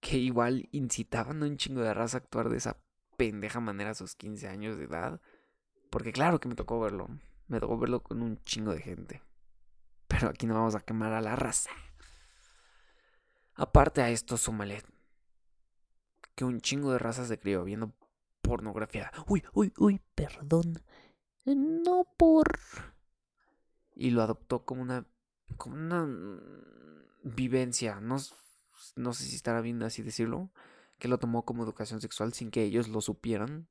Que 0.00 0.16
igual 0.18 0.68
incitaban 0.72 1.42
a 1.42 1.46
un 1.46 1.56
chingo 1.56 1.82
de 1.82 1.92
raza 1.94 2.18
a 2.18 2.20
actuar 2.20 2.48
de 2.48 2.58
esa 2.58 2.78
pendeja 3.18 3.60
manera 3.60 3.90
a 3.90 3.94
sus 3.94 4.14
15 4.14 4.48
años 4.48 4.78
de 4.78 4.84
edad. 4.84 5.20
Porque 5.90 6.12
claro 6.12 6.40
que 6.40 6.48
me 6.48 6.54
tocó 6.54 6.80
verlo. 6.80 7.08
Me 7.48 7.60
tocó 7.60 7.76
verlo 7.76 8.02
con 8.02 8.22
un 8.22 8.42
chingo 8.44 8.72
de 8.72 8.80
gente. 8.80 9.22
Pero 10.06 10.30
aquí 10.30 10.46
no 10.46 10.54
vamos 10.54 10.74
a 10.74 10.80
quemar 10.80 11.12
a 11.12 11.20
la 11.20 11.36
raza. 11.36 11.70
Aparte 13.54 14.00
a 14.00 14.08
esto, 14.08 14.38
súmale 14.38 14.82
que 16.38 16.44
un 16.44 16.60
chingo 16.60 16.92
de 16.92 17.00
raza 17.00 17.26
se 17.26 17.36
crió 17.36 17.64
viendo 17.64 17.92
pornografía. 18.42 19.10
Uy, 19.26 19.42
uy, 19.54 19.72
uy, 19.76 20.00
perdón. 20.14 20.80
No 21.44 22.06
por... 22.16 22.46
Y 23.96 24.10
lo 24.10 24.22
adoptó 24.22 24.64
como 24.64 24.82
una... 24.82 25.04
como 25.56 25.74
una 25.74 26.06
vivencia. 27.24 27.98
No, 28.00 28.18
no 28.94 29.12
sé 29.14 29.24
si 29.24 29.34
estará 29.34 29.60
bien 29.62 29.82
así 29.82 30.02
decirlo. 30.02 30.52
Que 30.98 31.08
lo 31.08 31.18
tomó 31.18 31.44
como 31.44 31.62
educación 31.62 32.00
sexual 32.00 32.32
sin 32.32 32.50
que 32.50 32.62
ellos 32.62 32.88
lo 32.88 33.00
supieran. 33.00 33.68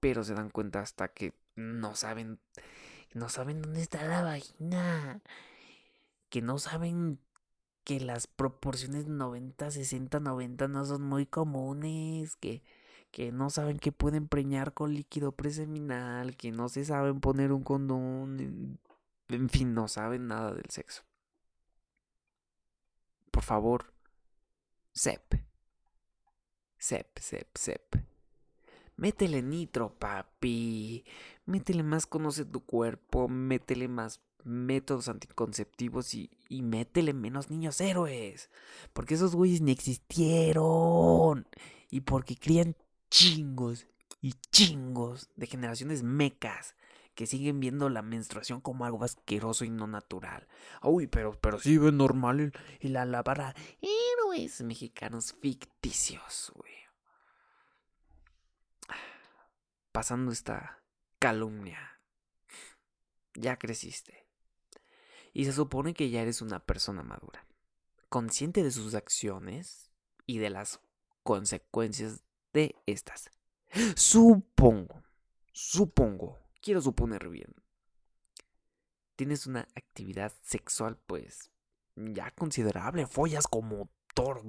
Pero 0.00 0.24
se 0.24 0.34
dan 0.34 0.50
cuenta 0.50 0.80
hasta 0.80 1.08
que 1.08 1.34
no 1.54 1.94
saben, 1.94 2.40
no 3.14 3.28
saben 3.28 3.62
dónde 3.62 3.82
está 3.82 4.04
la 4.04 4.22
vagina, 4.22 5.22
que 6.28 6.42
no 6.42 6.58
saben 6.58 7.20
que 7.84 8.00
las 8.00 8.26
proporciones 8.26 9.06
90, 9.06 9.70
60, 9.70 10.20
90 10.20 10.68
no 10.68 10.84
son 10.84 11.02
muy 11.02 11.26
comunes, 11.26 12.36
que, 12.36 12.62
que 13.10 13.32
no 13.32 13.50
saben 13.50 13.78
que 13.78 13.92
pueden 13.92 14.28
preñar 14.28 14.74
con 14.74 14.94
líquido 14.94 15.32
preseminal, 15.32 16.36
que 16.36 16.50
no 16.52 16.68
se 16.68 16.84
saben 16.84 17.20
poner 17.20 17.52
un 17.52 17.62
condón, 17.62 18.78
en 19.28 19.48
fin, 19.48 19.74
no 19.74 19.88
saben 19.88 20.26
nada 20.28 20.52
del 20.52 20.70
sexo. 20.70 21.02
Por 23.30 23.42
favor, 23.42 23.92
Sep. 24.92 25.34
Sep, 26.82 27.16
sep, 27.20 27.46
sep. 27.54 27.94
Métele 28.96 29.40
nitro, 29.40 29.96
papi. 30.00 31.04
Métele 31.46 31.84
más 31.84 32.06
conoce 32.06 32.44
tu 32.44 32.66
cuerpo. 32.66 33.28
Métele 33.28 33.86
más 33.86 34.20
métodos 34.42 35.06
anticonceptivos 35.06 36.12
y, 36.12 36.32
y 36.48 36.62
métele 36.62 37.12
menos 37.12 37.50
niños 37.50 37.80
héroes. 37.80 38.50
Porque 38.94 39.14
esos 39.14 39.36
güeyes 39.36 39.60
ni 39.60 39.70
existieron. 39.70 41.46
Y 41.88 42.00
porque 42.00 42.34
crían 42.34 42.74
chingos 43.10 43.86
y 44.20 44.32
chingos 44.50 45.30
de 45.36 45.46
generaciones 45.46 46.02
mecas 46.02 46.74
que 47.14 47.26
siguen 47.26 47.60
viendo 47.60 47.88
la 47.88 48.02
menstruación 48.02 48.60
como 48.60 48.84
algo 48.84 49.04
asqueroso 49.04 49.64
y 49.64 49.70
no 49.70 49.86
natural. 49.86 50.48
Uy, 50.82 51.06
pero, 51.06 51.38
pero 51.40 51.58
sí 51.58 51.76
ven 51.78 51.98
normal 51.98 52.52
y 52.80 52.88
la 52.88 53.04
lavará. 53.04 53.54
Héroes 53.80 54.62
mexicanos 54.62 55.34
ficticios, 55.34 56.52
güey. 56.54 56.72
Pasando 59.92 60.32
esta 60.32 60.82
calumnia. 61.18 62.00
Ya 63.34 63.58
creciste. 63.58 64.26
Y 65.34 65.44
se 65.44 65.52
supone 65.52 65.94
que 65.94 66.10
ya 66.10 66.22
eres 66.22 66.42
una 66.42 66.64
persona 66.64 67.02
madura. 67.02 67.46
Consciente 68.08 68.62
de 68.62 68.70
sus 68.70 68.94
acciones 68.94 69.90
y 70.26 70.38
de 70.38 70.50
las 70.50 70.80
consecuencias 71.22 72.22
de 72.52 72.74
estas. 72.86 73.30
Supongo, 73.96 75.02
supongo 75.52 76.41
quiero 76.62 76.80
suponer 76.80 77.28
bien. 77.28 77.54
Tienes 79.16 79.46
una 79.46 79.68
actividad 79.74 80.32
sexual, 80.42 80.96
pues, 81.06 81.50
ya 81.96 82.30
considerable. 82.30 83.06
Follas 83.06 83.46
como 83.46 83.90
toro. 84.14 84.42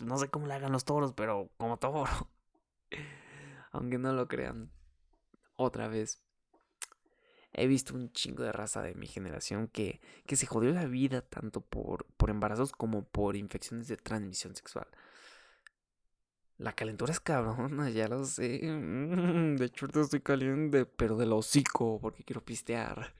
No 0.00 0.18
sé 0.18 0.28
cómo 0.28 0.46
le 0.46 0.54
hagan 0.54 0.72
los 0.72 0.84
toros, 0.84 1.12
pero 1.12 1.50
como 1.56 1.76
toro. 1.76 2.04
Aunque 3.70 3.98
no 3.98 4.12
lo 4.12 4.26
crean. 4.26 4.72
Otra 5.54 5.86
vez. 5.86 6.20
He 7.52 7.66
visto 7.66 7.94
un 7.94 8.12
chingo 8.12 8.44
de 8.44 8.52
raza 8.52 8.80
de 8.80 8.94
mi 8.94 9.08
generación 9.08 9.66
que, 9.66 10.00
que 10.24 10.36
se 10.36 10.46
jodió 10.46 10.70
la 10.72 10.86
vida 10.86 11.20
tanto 11.20 11.60
por, 11.60 12.06
por 12.16 12.30
embarazos 12.30 12.70
como 12.70 13.04
por 13.04 13.36
infecciones 13.36 13.88
de 13.88 13.96
transmisión 13.96 14.54
sexual. 14.54 14.86
La 16.60 16.74
calentura 16.74 17.10
es 17.10 17.20
cabrona, 17.20 17.88
ya 17.88 18.06
lo 18.06 18.22
sé. 18.26 18.60
De 19.58 19.64
hecho, 19.64 19.86
estoy 19.86 20.20
caliente, 20.20 20.84
pero 20.84 21.16
del 21.16 21.32
hocico, 21.32 21.98
porque 22.02 22.22
quiero 22.22 22.44
pistear. 22.44 23.14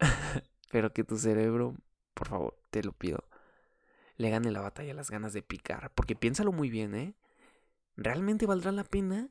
pero 0.72 0.92
que 0.92 1.04
tu 1.04 1.16
cerebro, 1.16 1.76
por 2.14 2.26
favor, 2.26 2.58
te 2.70 2.82
lo 2.82 2.90
pido, 2.90 3.28
le 4.16 4.30
gane 4.30 4.50
la 4.50 4.60
batalla 4.60 4.92
las 4.92 5.08
ganas 5.08 5.32
de 5.32 5.42
picar. 5.42 5.92
Porque 5.94 6.16
piénsalo 6.16 6.50
muy 6.50 6.68
bien, 6.68 6.96
¿eh? 6.96 7.14
¿Realmente 7.96 8.46
valdrá 8.46 8.72
la 8.72 8.82
pena? 8.82 9.30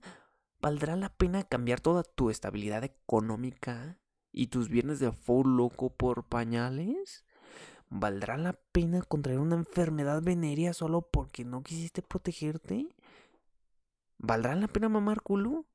¿Valdrá 0.62 0.96
la 0.96 1.10
pena 1.10 1.44
cambiar 1.44 1.82
toda 1.82 2.04
tu 2.04 2.30
estabilidad 2.30 2.86
económica 2.86 4.00
y 4.32 4.48
tus 4.48 4.70
bienes 4.70 5.00
de 5.00 5.12
full 5.12 5.58
loco 5.58 5.94
por 5.94 6.30
pañales? 6.30 7.26
¿Valdrá 7.90 8.38
la 8.38 8.54
pena 8.54 9.02
contraer 9.02 9.40
una 9.40 9.56
enfermedad 9.56 10.22
venérea 10.22 10.74
solo 10.74 11.02
porque 11.02 11.44
no 11.44 11.64
quisiste 11.64 12.02
protegerte? 12.04 12.88
¿Valdrá 14.20 14.56
la 14.56 14.68
pena 14.68 14.90
mamar 14.90 15.22
culo? 15.22 15.66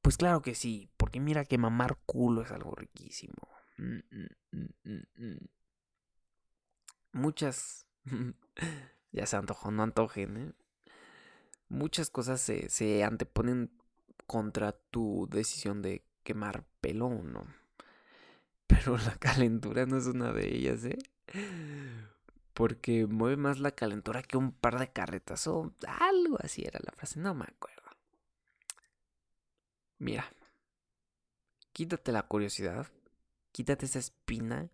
Pues 0.00 0.16
claro 0.16 0.40
que 0.40 0.54
sí, 0.54 0.88
porque 0.96 1.20
mira 1.20 1.44
que 1.44 1.58
mamar 1.58 1.98
culo 2.06 2.42
es 2.42 2.50
algo 2.50 2.74
riquísimo. 2.74 3.34
Mm, 3.76 3.98
mm, 4.52 5.00
mm, 5.16 5.46
Muchas... 7.12 7.86
ya 9.12 9.26
se 9.26 9.36
antojó, 9.36 9.70
no 9.70 9.82
antojen, 9.82 10.36
¿eh? 10.36 10.52
Muchas 11.68 12.08
cosas 12.08 12.40
se, 12.40 12.70
se 12.70 13.04
anteponen 13.04 13.70
contra 14.26 14.72
tu 14.72 15.28
decisión 15.30 15.82
de 15.82 16.02
quemar 16.22 16.64
pelo 16.80 17.06
o 17.06 17.22
no. 17.22 17.46
Pero 18.68 18.96
la 18.98 19.16
calentura 19.16 19.86
no 19.86 19.96
es 19.96 20.06
una 20.06 20.32
de 20.32 20.54
ellas, 20.54 20.84
¿eh? 20.84 20.98
Porque 22.54 23.06
mueve 23.06 23.36
más 23.36 23.58
la 23.58 23.72
calentura 23.72 24.22
que 24.22 24.36
un 24.36 24.52
par 24.52 24.78
de 24.78 24.92
carretas 24.92 25.46
o 25.46 25.72
algo 25.86 26.38
así 26.40 26.62
era 26.64 26.78
la 26.84 26.92
frase, 26.92 27.18
no 27.18 27.34
me 27.34 27.44
acuerdo. 27.44 27.82
Mira, 29.98 30.30
quítate 31.72 32.12
la 32.12 32.22
curiosidad, 32.22 32.86
quítate 33.52 33.86
esa 33.86 33.98
espina 33.98 34.70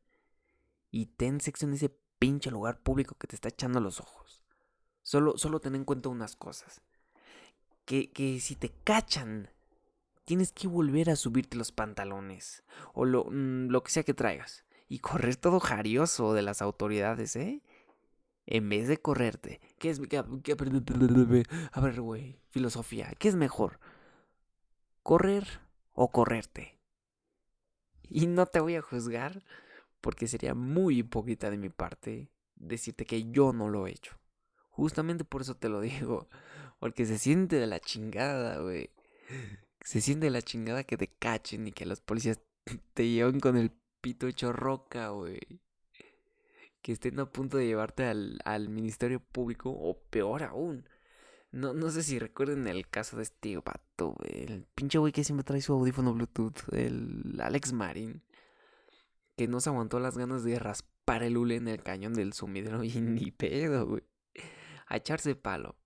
y 0.91 1.07
ten 1.07 1.41
sexo 1.41 1.67
en 1.67 1.75
ese 1.75 1.97
pinche 2.19 2.51
lugar 2.51 2.81
público 2.81 3.17
que 3.17 3.27
te 3.27 3.37
está 3.37 3.49
echando 3.49 3.81
los 3.81 4.01
ojos. 4.01 4.43
Solo, 5.03 5.39
solo 5.39 5.61
ten 5.61 5.75
en 5.75 5.85
cuenta 5.85 6.09
unas 6.09 6.37
cosas. 6.37 6.81
Que, 7.85 8.11
que 8.11 8.41
si 8.41 8.57
te 8.57 8.71
cachan 8.71 9.51
tienes 10.25 10.53
que 10.53 10.69
volver 10.69 11.11
a 11.11 11.17
subirte 11.17 11.57
los 11.57 11.73
pantalones 11.73 12.65
o 12.93 13.05
lo, 13.05 13.25
mm, 13.31 13.69
lo 13.69 13.83
que 13.83 13.91
sea 13.91 14.03
que 14.03 14.15
traigas 14.15 14.65
y 14.89 14.99
correr 14.99 15.37
todo 15.37 15.61
jarioso 15.61 16.35
de 16.35 16.43
las 16.43 16.63
autoridades, 16.63 17.37
¿eh? 17.37 17.63
En 18.47 18.69
vez 18.69 18.89
de 18.89 18.99
correrte. 18.99 19.61
¿Qué 19.79 19.91
es? 19.91 20.01
A 21.73 21.81
ver, 21.81 22.01
güey, 22.01 22.39
filosofía. 22.51 23.13
¿Qué 23.19 23.29
es 23.29 23.37
mejor? 23.37 23.81
¿Correr 25.03 25.61
o 25.95 26.11
correrte? 26.11 26.79
Y 28.11 28.27
no 28.27 28.47
te 28.47 28.61
voy 28.61 28.77
a 28.77 28.83
juzgar 28.83 29.43
porque 30.01 30.29
sería 30.29 30.55
muy 30.55 30.99
hipócrita 30.99 31.51
de 31.51 31.57
mi 31.57 31.71
parte 31.71 32.31
decirte 32.57 33.07
que 33.07 33.31
yo 33.31 33.53
no 33.55 33.69
lo 33.69 33.87
he 33.87 33.93
hecho. 33.93 34.19
Justamente 34.69 35.25
por 35.25 35.41
eso 35.41 35.57
te 35.57 35.69
lo 35.69 35.81
digo. 35.81 36.29
Porque 36.79 37.07
se 37.07 37.19
siente 37.19 37.57
de 37.57 37.67
la 37.67 37.81
chingada, 37.81 38.59
güey. 38.59 38.91
Se 39.85 40.01
siente 40.01 40.31
la 40.31 40.43
chingada 40.43 40.83
que 40.85 40.97
te 40.97 41.09
cachen 41.09 41.69
y 41.69 41.73
que 41.73 41.85
los 41.87 42.01
policías 42.01 42.41
te 42.95 43.07
lleven 43.09 43.39
con 43.39 43.57
el 43.57 43.71
pito 44.01 44.27
hecho 44.27 44.53
roca, 44.53 45.11
güey. 45.11 45.61
Que 46.83 46.93
estén 46.93 47.21
a 47.21 47.31
punto 47.31 47.57
de 47.59 47.67
llevarte 47.67 48.05
al, 48.05 48.39
al 48.45 48.69
Ministerio 48.69 49.21
Público 49.21 49.71
o 49.71 49.99
peor 50.11 50.43
aún. 50.43 50.89
No, 51.53 51.73
no 51.73 51.91
sé 51.91 52.03
si 52.03 52.19
recuerden 52.19 52.67
el 52.67 52.89
caso 52.89 53.17
de 53.17 53.23
este 53.23 53.57
vato, 53.59 54.17
güey. 54.19 54.45
El 54.45 54.67
pinche 54.75 54.99
güey 54.99 55.13
que 55.13 55.23
siempre 55.23 55.45
trae 55.45 55.61
su 55.61 55.73
audífono 55.75 56.13
Bluetooth. 56.13 56.73
El 56.73 57.39
Alex 57.41 57.73
Marin. 57.73 58.23
Que 59.37 59.49
no 59.49 59.61
se 59.61 59.69
aguantó 59.71 60.01
las 60.01 60.19
ganas 60.19 60.45
de 60.45 60.59
raspar 60.59 61.23
el 61.23 61.37
hule 61.37 61.57
en 61.57 61.69
el 61.69 61.83
cañón 61.83 62.15
del 62.15 62.33
sumidero 62.33 62.83
y 62.85 63.01
ni 63.01 63.31
pedo, 63.31 63.87
güey. 63.87 64.03
A 64.87 64.97
echarse 64.97 65.35
palo. 65.35 65.77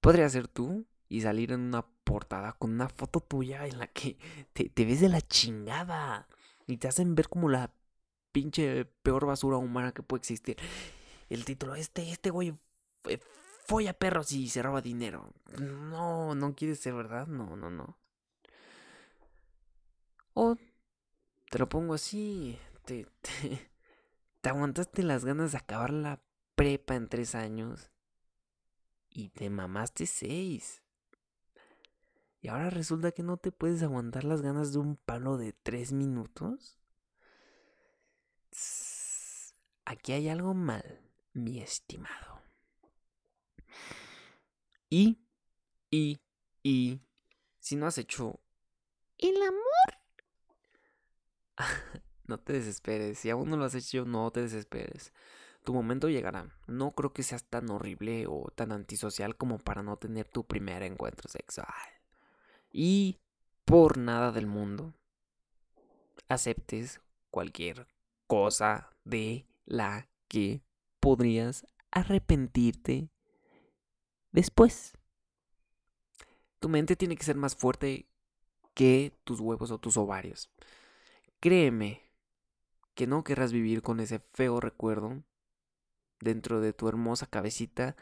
¿Podría 0.00 0.28
ser 0.28 0.48
tú? 0.48 0.86
Y 1.08 1.20
salir 1.20 1.52
en 1.52 1.60
una 1.60 1.86
portada 2.10 2.54
con 2.54 2.72
una 2.72 2.88
foto 2.88 3.20
tuya 3.20 3.66
en 3.68 3.78
la 3.78 3.86
que 3.86 4.18
te, 4.52 4.84
ves 4.84 5.00
de 5.00 5.08
la 5.08 5.20
chingada 5.20 6.26
y 6.66 6.76
te 6.78 6.88
hacen 6.88 7.14
ver 7.14 7.28
como 7.28 7.48
la 7.48 7.72
pinche 8.32 8.84
peor 8.84 9.26
basura 9.26 9.58
humana 9.58 9.92
que 9.92 10.02
puede 10.02 10.18
existir. 10.18 10.56
El 11.28 11.44
título, 11.44 11.76
este, 11.76 12.10
este 12.10 12.30
güey 12.30 12.58
folla 13.64 13.92
perros 13.92 14.32
y 14.32 14.48
se 14.48 14.60
roba 14.60 14.80
dinero. 14.80 15.32
No, 15.60 16.34
no 16.34 16.56
quiere 16.56 16.74
ser 16.74 16.94
verdad, 16.94 17.28
no, 17.28 17.54
no, 17.54 17.70
no. 17.70 17.96
O 20.34 20.56
te 21.48 21.58
lo 21.60 21.68
pongo 21.68 21.94
así, 21.94 22.58
te, 22.84 23.06
te, 23.20 23.70
te 24.40 24.48
aguantaste 24.48 25.04
las 25.04 25.24
ganas 25.24 25.52
de 25.52 25.58
acabar 25.58 25.92
la 25.92 26.20
prepa 26.56 26.96
en 26.96 27.08
tres 27.08 27.36
años 27.36 27.88
y 29.10 29.28
te 29.28 29.48
mamaste 29.48 30.06
seis. 30.06 30.82
Y 32.42 32.48
ahora 32.48 32.70
resulta 32.70 33.12
que 33.12 33.22
no 33.22 33.36
te 33.36 33.52
puedes 33.52 33.82
aguantar 33.82 34.24
las 34.24 34.40
ganas 34.40 34.72
de 34.72 34.78
un 34.78 34.96
palo 34.96 35.36
de 35.36 35.52
tres 35.52 35.92
minutos. 35.92 36.78
Aquí 39.84 40.12
hay 40.12 40.28
algo 40.28 40.54
mal, 40.54 41.00
mi 41.34 41.60
estimado. 41.60 42.40
Y, 44.88 45.18
y, 45.90 46.20
y, 46.62 47.00
si 47.58 47.76
no 47.76 47.86
has 47.86 47.98
hecho 47.98 48.40
el 49.18 49.36
amor, 49.42 49.60
no 52.24 52.40
te 52.40 52.54
desesperes. 52.54 53.18
Si 53.18 53.28
aún 53.28 53.50
no 53.50 53.56
lo 53.58 53.66
has 53.66 53.74
hecho, 53.74 54.06
no 54.06 54.30
te 54.30 54.40
desesperes. 54.40 55.12
Tu 55.62 55.74
momento 55.74 56.08
llegará. 56.08 56.48
No 56.66 56.92
creo 56.92 57.12
que 57.12 57.22
seas 57.22 57.44
tan 57.44 57.68
horrible 57.70 58.26
o 58.26 58.50
tan 58.54 58.72
antisocial 58.72 59.36
como 59.36 59.58
para 59.58 59.82
no 59.82 59.98
tener 59.98 60.26
tu 60.26 60.46
primer 60.46 60.82
encuentro 60.82 61.28
sexual. 61.28 61.99
Y 62.72 63.18
por 63.64 63.98
nada 63.98 64.32
del 64.32 64.46
mundo 64.46 64.94
aceptes 66.28 67.00
cualquier 67.30 67.86
cosa 68.26 68.90
de 69.04 69.46
la 69.64 70.08
que 70.28 70.62
podrías 71.00 71.66
arrepentirte 71.90 73.10
después. 74.32 74.92
Tu 76.60 76.68
mente 76.68 76.94
tiene 76.94 77.16
que 77.16 77.24
ser 77.24 77.36
más 77.36 77.56
fuerte 77.56 78.06
que 78.74 79.18
tus 79.24 79.40
huevos 79.40 79.70
o 79.70 79.78
tus 79.78 79.96
ovarios. 79.96 80.50
Créeme 81.40 82.02
que 82.94 83.06
no 83.06 83.24
querrás 83.24 83.52
vivir 83.52 83.82
con 83.82 83.98
ese 83.98 84.18
feo 84.18 84.60
recuerdo 84.60 85.22
dentro 86.20 86.60
de 86.60 86.72
tu 86.72 86.86
hermosa 86.86 87.26
cabecita 87.26 87.96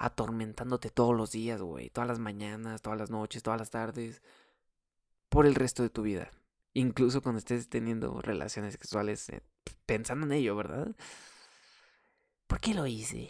atormentándote 0.00 0.88
todos 0.88 1.14
los 1.14 1.30
días, 1.30 1.60
güey, 1.60 1.90
todas 1.90 2.08
las 2.08 2.18
mañanas, 2.18 2.80
todas 2.80 2.98
las 2.98 3.10
noches, 3.10 3.42
todas 3.42 3.60
las 3.60 3.68
tardes, 3.68 4.22
por 5.28 5.44
el 5.44 5.54
resto 5.54 5.82
de 5.82 5.90
tu 5.90 6.02
vida. 6.02 6.30
Incluso 6.72 7.20
cuando 7.20 7.38
estés 7.38 7.68
teniendo 7.68 8.22
relaciones 8.22 8.72
sexuales, 8.72 9.28
eh, 9.28 9.42
pensando 9.84 10.24
en 10.24 10.32
ello, 10.32 10.56
¿verdad? 10.56 10.96
¿Por 12.46 12.60
qué 12.60 12.72
lo 12.72 12.86
hice? 12.86 13.28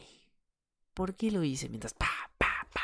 ¿Por 0.95 1.17
qué 1.17 1.33
lo 1.33 1.43
hice? 1.43 1.69
Mientras 1.69 1.93
pa, 1.93 2.09
pa, 2.39 2.69
pa. 2.73 2.83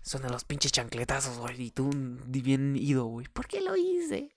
Suenan 0.00 0.32
los 0.32 0.44
pinches 0.44 0.72
chancletazos, 0.72 1.38
güey. 1.38 1.64
Y 1.64 1.70
tú 1.70 1.90
bien 2.26 2.76
ido, 2.76 3.04
güey. 3.04 3.26
¿Por 3.28 3.46
qué 3.46 3.60
lo 3.60 3.76
hice? 3.76 4.34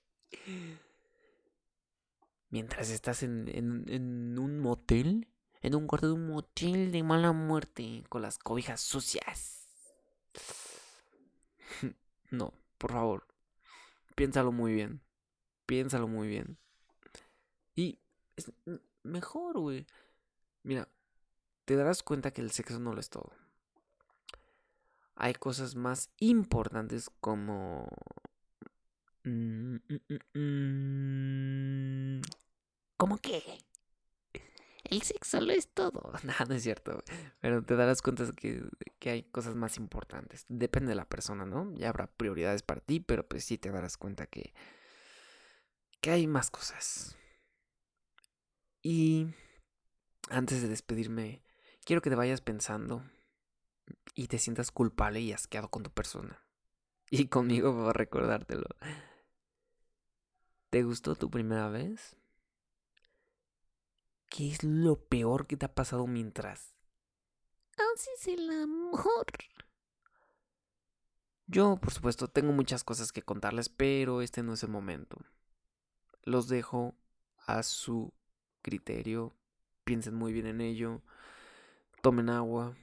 Mientras 2.49 2.89
estás 2.89 3.23
en, 3.23 3.47
en, 3.47 3.85
en 3.87 4.37
un 4.37 4.59
motel. 4.59 5.30
En 5.61 5.75
un 5.75 5.87
cuarto 5.87 6.07
de 6.07 6.13
un 6.13 6.27
motel 6.27 6.91
de 6.91 7.03
mala 7.03 7.31
muerte. 7.31 8.03
Con 8.09 8.21
las 8.21 8.37
cobijas 8.37 8.81
sucias. 8.81 9.67
No, 12.31 12.53
por 12.77 12.93
favor. 12.93 13.27
Piénsalo 14.15 14.53
muy 14.53 14.73
bien. 14.73 15.01
Piénsalo 15.65 16.07
muy 16.07 16.29
bien. 16.29 16.57
Y 17.75 17.99
es 18.37 18.53
mejor, 19.03 19.59
güey. 19.59 19.85
Mira, 20.63 20.87
te 21.65 21.75
darás 21.75 22.03
cuenta 22.03 22.31
que 22.31 22.41
el 22.41 22.51
sexo 22.51 22.79
no 22.79 22.93
lo 22.93 22.99
es 23.01 23.09
todo. 23.09 23.31
Hay 25.15 25.33
cosas 25.33 25.75
más 25.75 26.09
importantes 26.19 27.09
como... 27.19 27.87
Mm, 29.23 29.75
mm, 29.75 30.39
mm, 30.39 32.21
¿Cómo 32.97 33.17
qué? 33.17 33.43
El 34.91 35.01
sexo 35.03 35.39
lo 35.39 35.53
es 35.53 35.69
todo. 35.69 36.11
No, 36.23 36.33
no 36.47 36.53
es 36.53 36.63
cierto. 36.63 37.01
Pero 37.39 37.63
te 37.63 37.75
darás 37.75 38.01
cuenta 38.01 38.29
que, 38.33 38.61
que 38.99 39.09
hay 39.09 39.23
cosas 39.23 39.55
más 39.55 39.77
importantes. 39.77 40.45
Depende 40.49 40.89
de 40.89 40.95
la 40.95 41.07
persona, 41.07 41.45
¿no? 41.45 41.73
Ya 41.75 41.89
habrá 41.89 42.07
prioridades 42.07 42.61
para 42.61 42.81
ti, 42.81 42.99
pero 42.99 43.27
pues 43.27 43.45
sí 43.45 43.57
te 43.57 43.71
darás 43.71 43.97
cuenta 43.97 44.27
que, 44.27 44.53
que 46.01 46.11
hay 46.11 46.27
más 46.27 46.51
cosas. 46.51 47.17
Y 48.83 49.27
antes 50.29 50.61
de 50.61 50.67
despedirme, 50.67 51.41
quiero 51.85 52.01
que 52.01 52.09
te 52.09 52.17
vayas 52.17 52.41
pensando 52.41 53.01
y 54.13 54.27
te 54.27 54.39
sientas 54.39 54.71
culpable 54.71 55.21
y 55.21 55.31
asqueado 55.31 55.69
con 55.69 55.83
tu 55.83 55.91
persona. 55.91 56.45
Y 57.09 57.27
conmigo 57.27 57.73
para 57.73 57.93
recordártelo. 57.93 58.67
¿Te 60.69 60.83
gustó 60.83 61.15
tu 61.15 61.29
primera 61.29 61.69
vez? 61.69 62.17
¿Qué 64.31 64.49
es 64.49 64.63
lo 64.63 64.95
peor 64.95 65.45
que 65.45 65.57
te 65.57 65.65
ha 65.65 65.75
pasado 65.75 66.07
mientras 66.07 66.73
haces 67.75 68.27
el 68.29 68.49
amor? 68.49 69.25
Yo, 71.47 71.75
por 71.75 71.91
supuesto, 71.91 72.29
tengo 72.29 72.53
muchas 72.53 72.85
cosas 72.85 73.11
que 73.11 73.23
contarles, 73.23 73.67
pero 73.67 74.21
este 74.21 74.41
no 74.41 74.53
es 74.53 74.63
el 74.63 74.69
momento. 74.69 75.17
Los 76.23 76.47
dejo 76.47 76.95
a 77.45 77.61
su 77.61 78.13
criterio. 78.61 79.35
Piensen 79.83 80.15
muy 80.15 80.31
bien 80.31 80.47
en 80.47 80.61
ello. 80.61 81.01
Tomen 82.01 82.29
agua. 82.29 82.77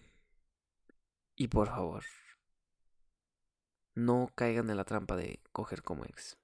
Y 1.35 1.49
por 1.49 1.69
favor, 1.69 2.05
no 3.95 4.31
caigan 4.35 4.69
en 4.69 4.77
la 4.77 4.85
trampa 4.85 5.17
de 5.17 5.41
coger 5.53 5.83
como 5.83 6.05
ex. 6.05 6.37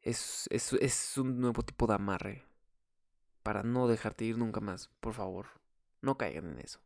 Es, 0.00 0.48
es, 0.50 0.72
es 0.72 1.18
un 1.18 1.38
nuevo 1.40 1.62
tipo 1.62 1.86
de 1.86 1.94
amarre 1.94 2.45
para 3.46 3.62
no 3.62 3.86
dejarte 3.86 4.24
ir 4.24 4.38
nunca 4.38 4.58
más. 4.58 4.90
Por 4.98 5.14
favor, 5.14 5.46
no 6.02 6.18
caigan 6.18 6.50
en 6.50 6.58
eso. 6.58 6.80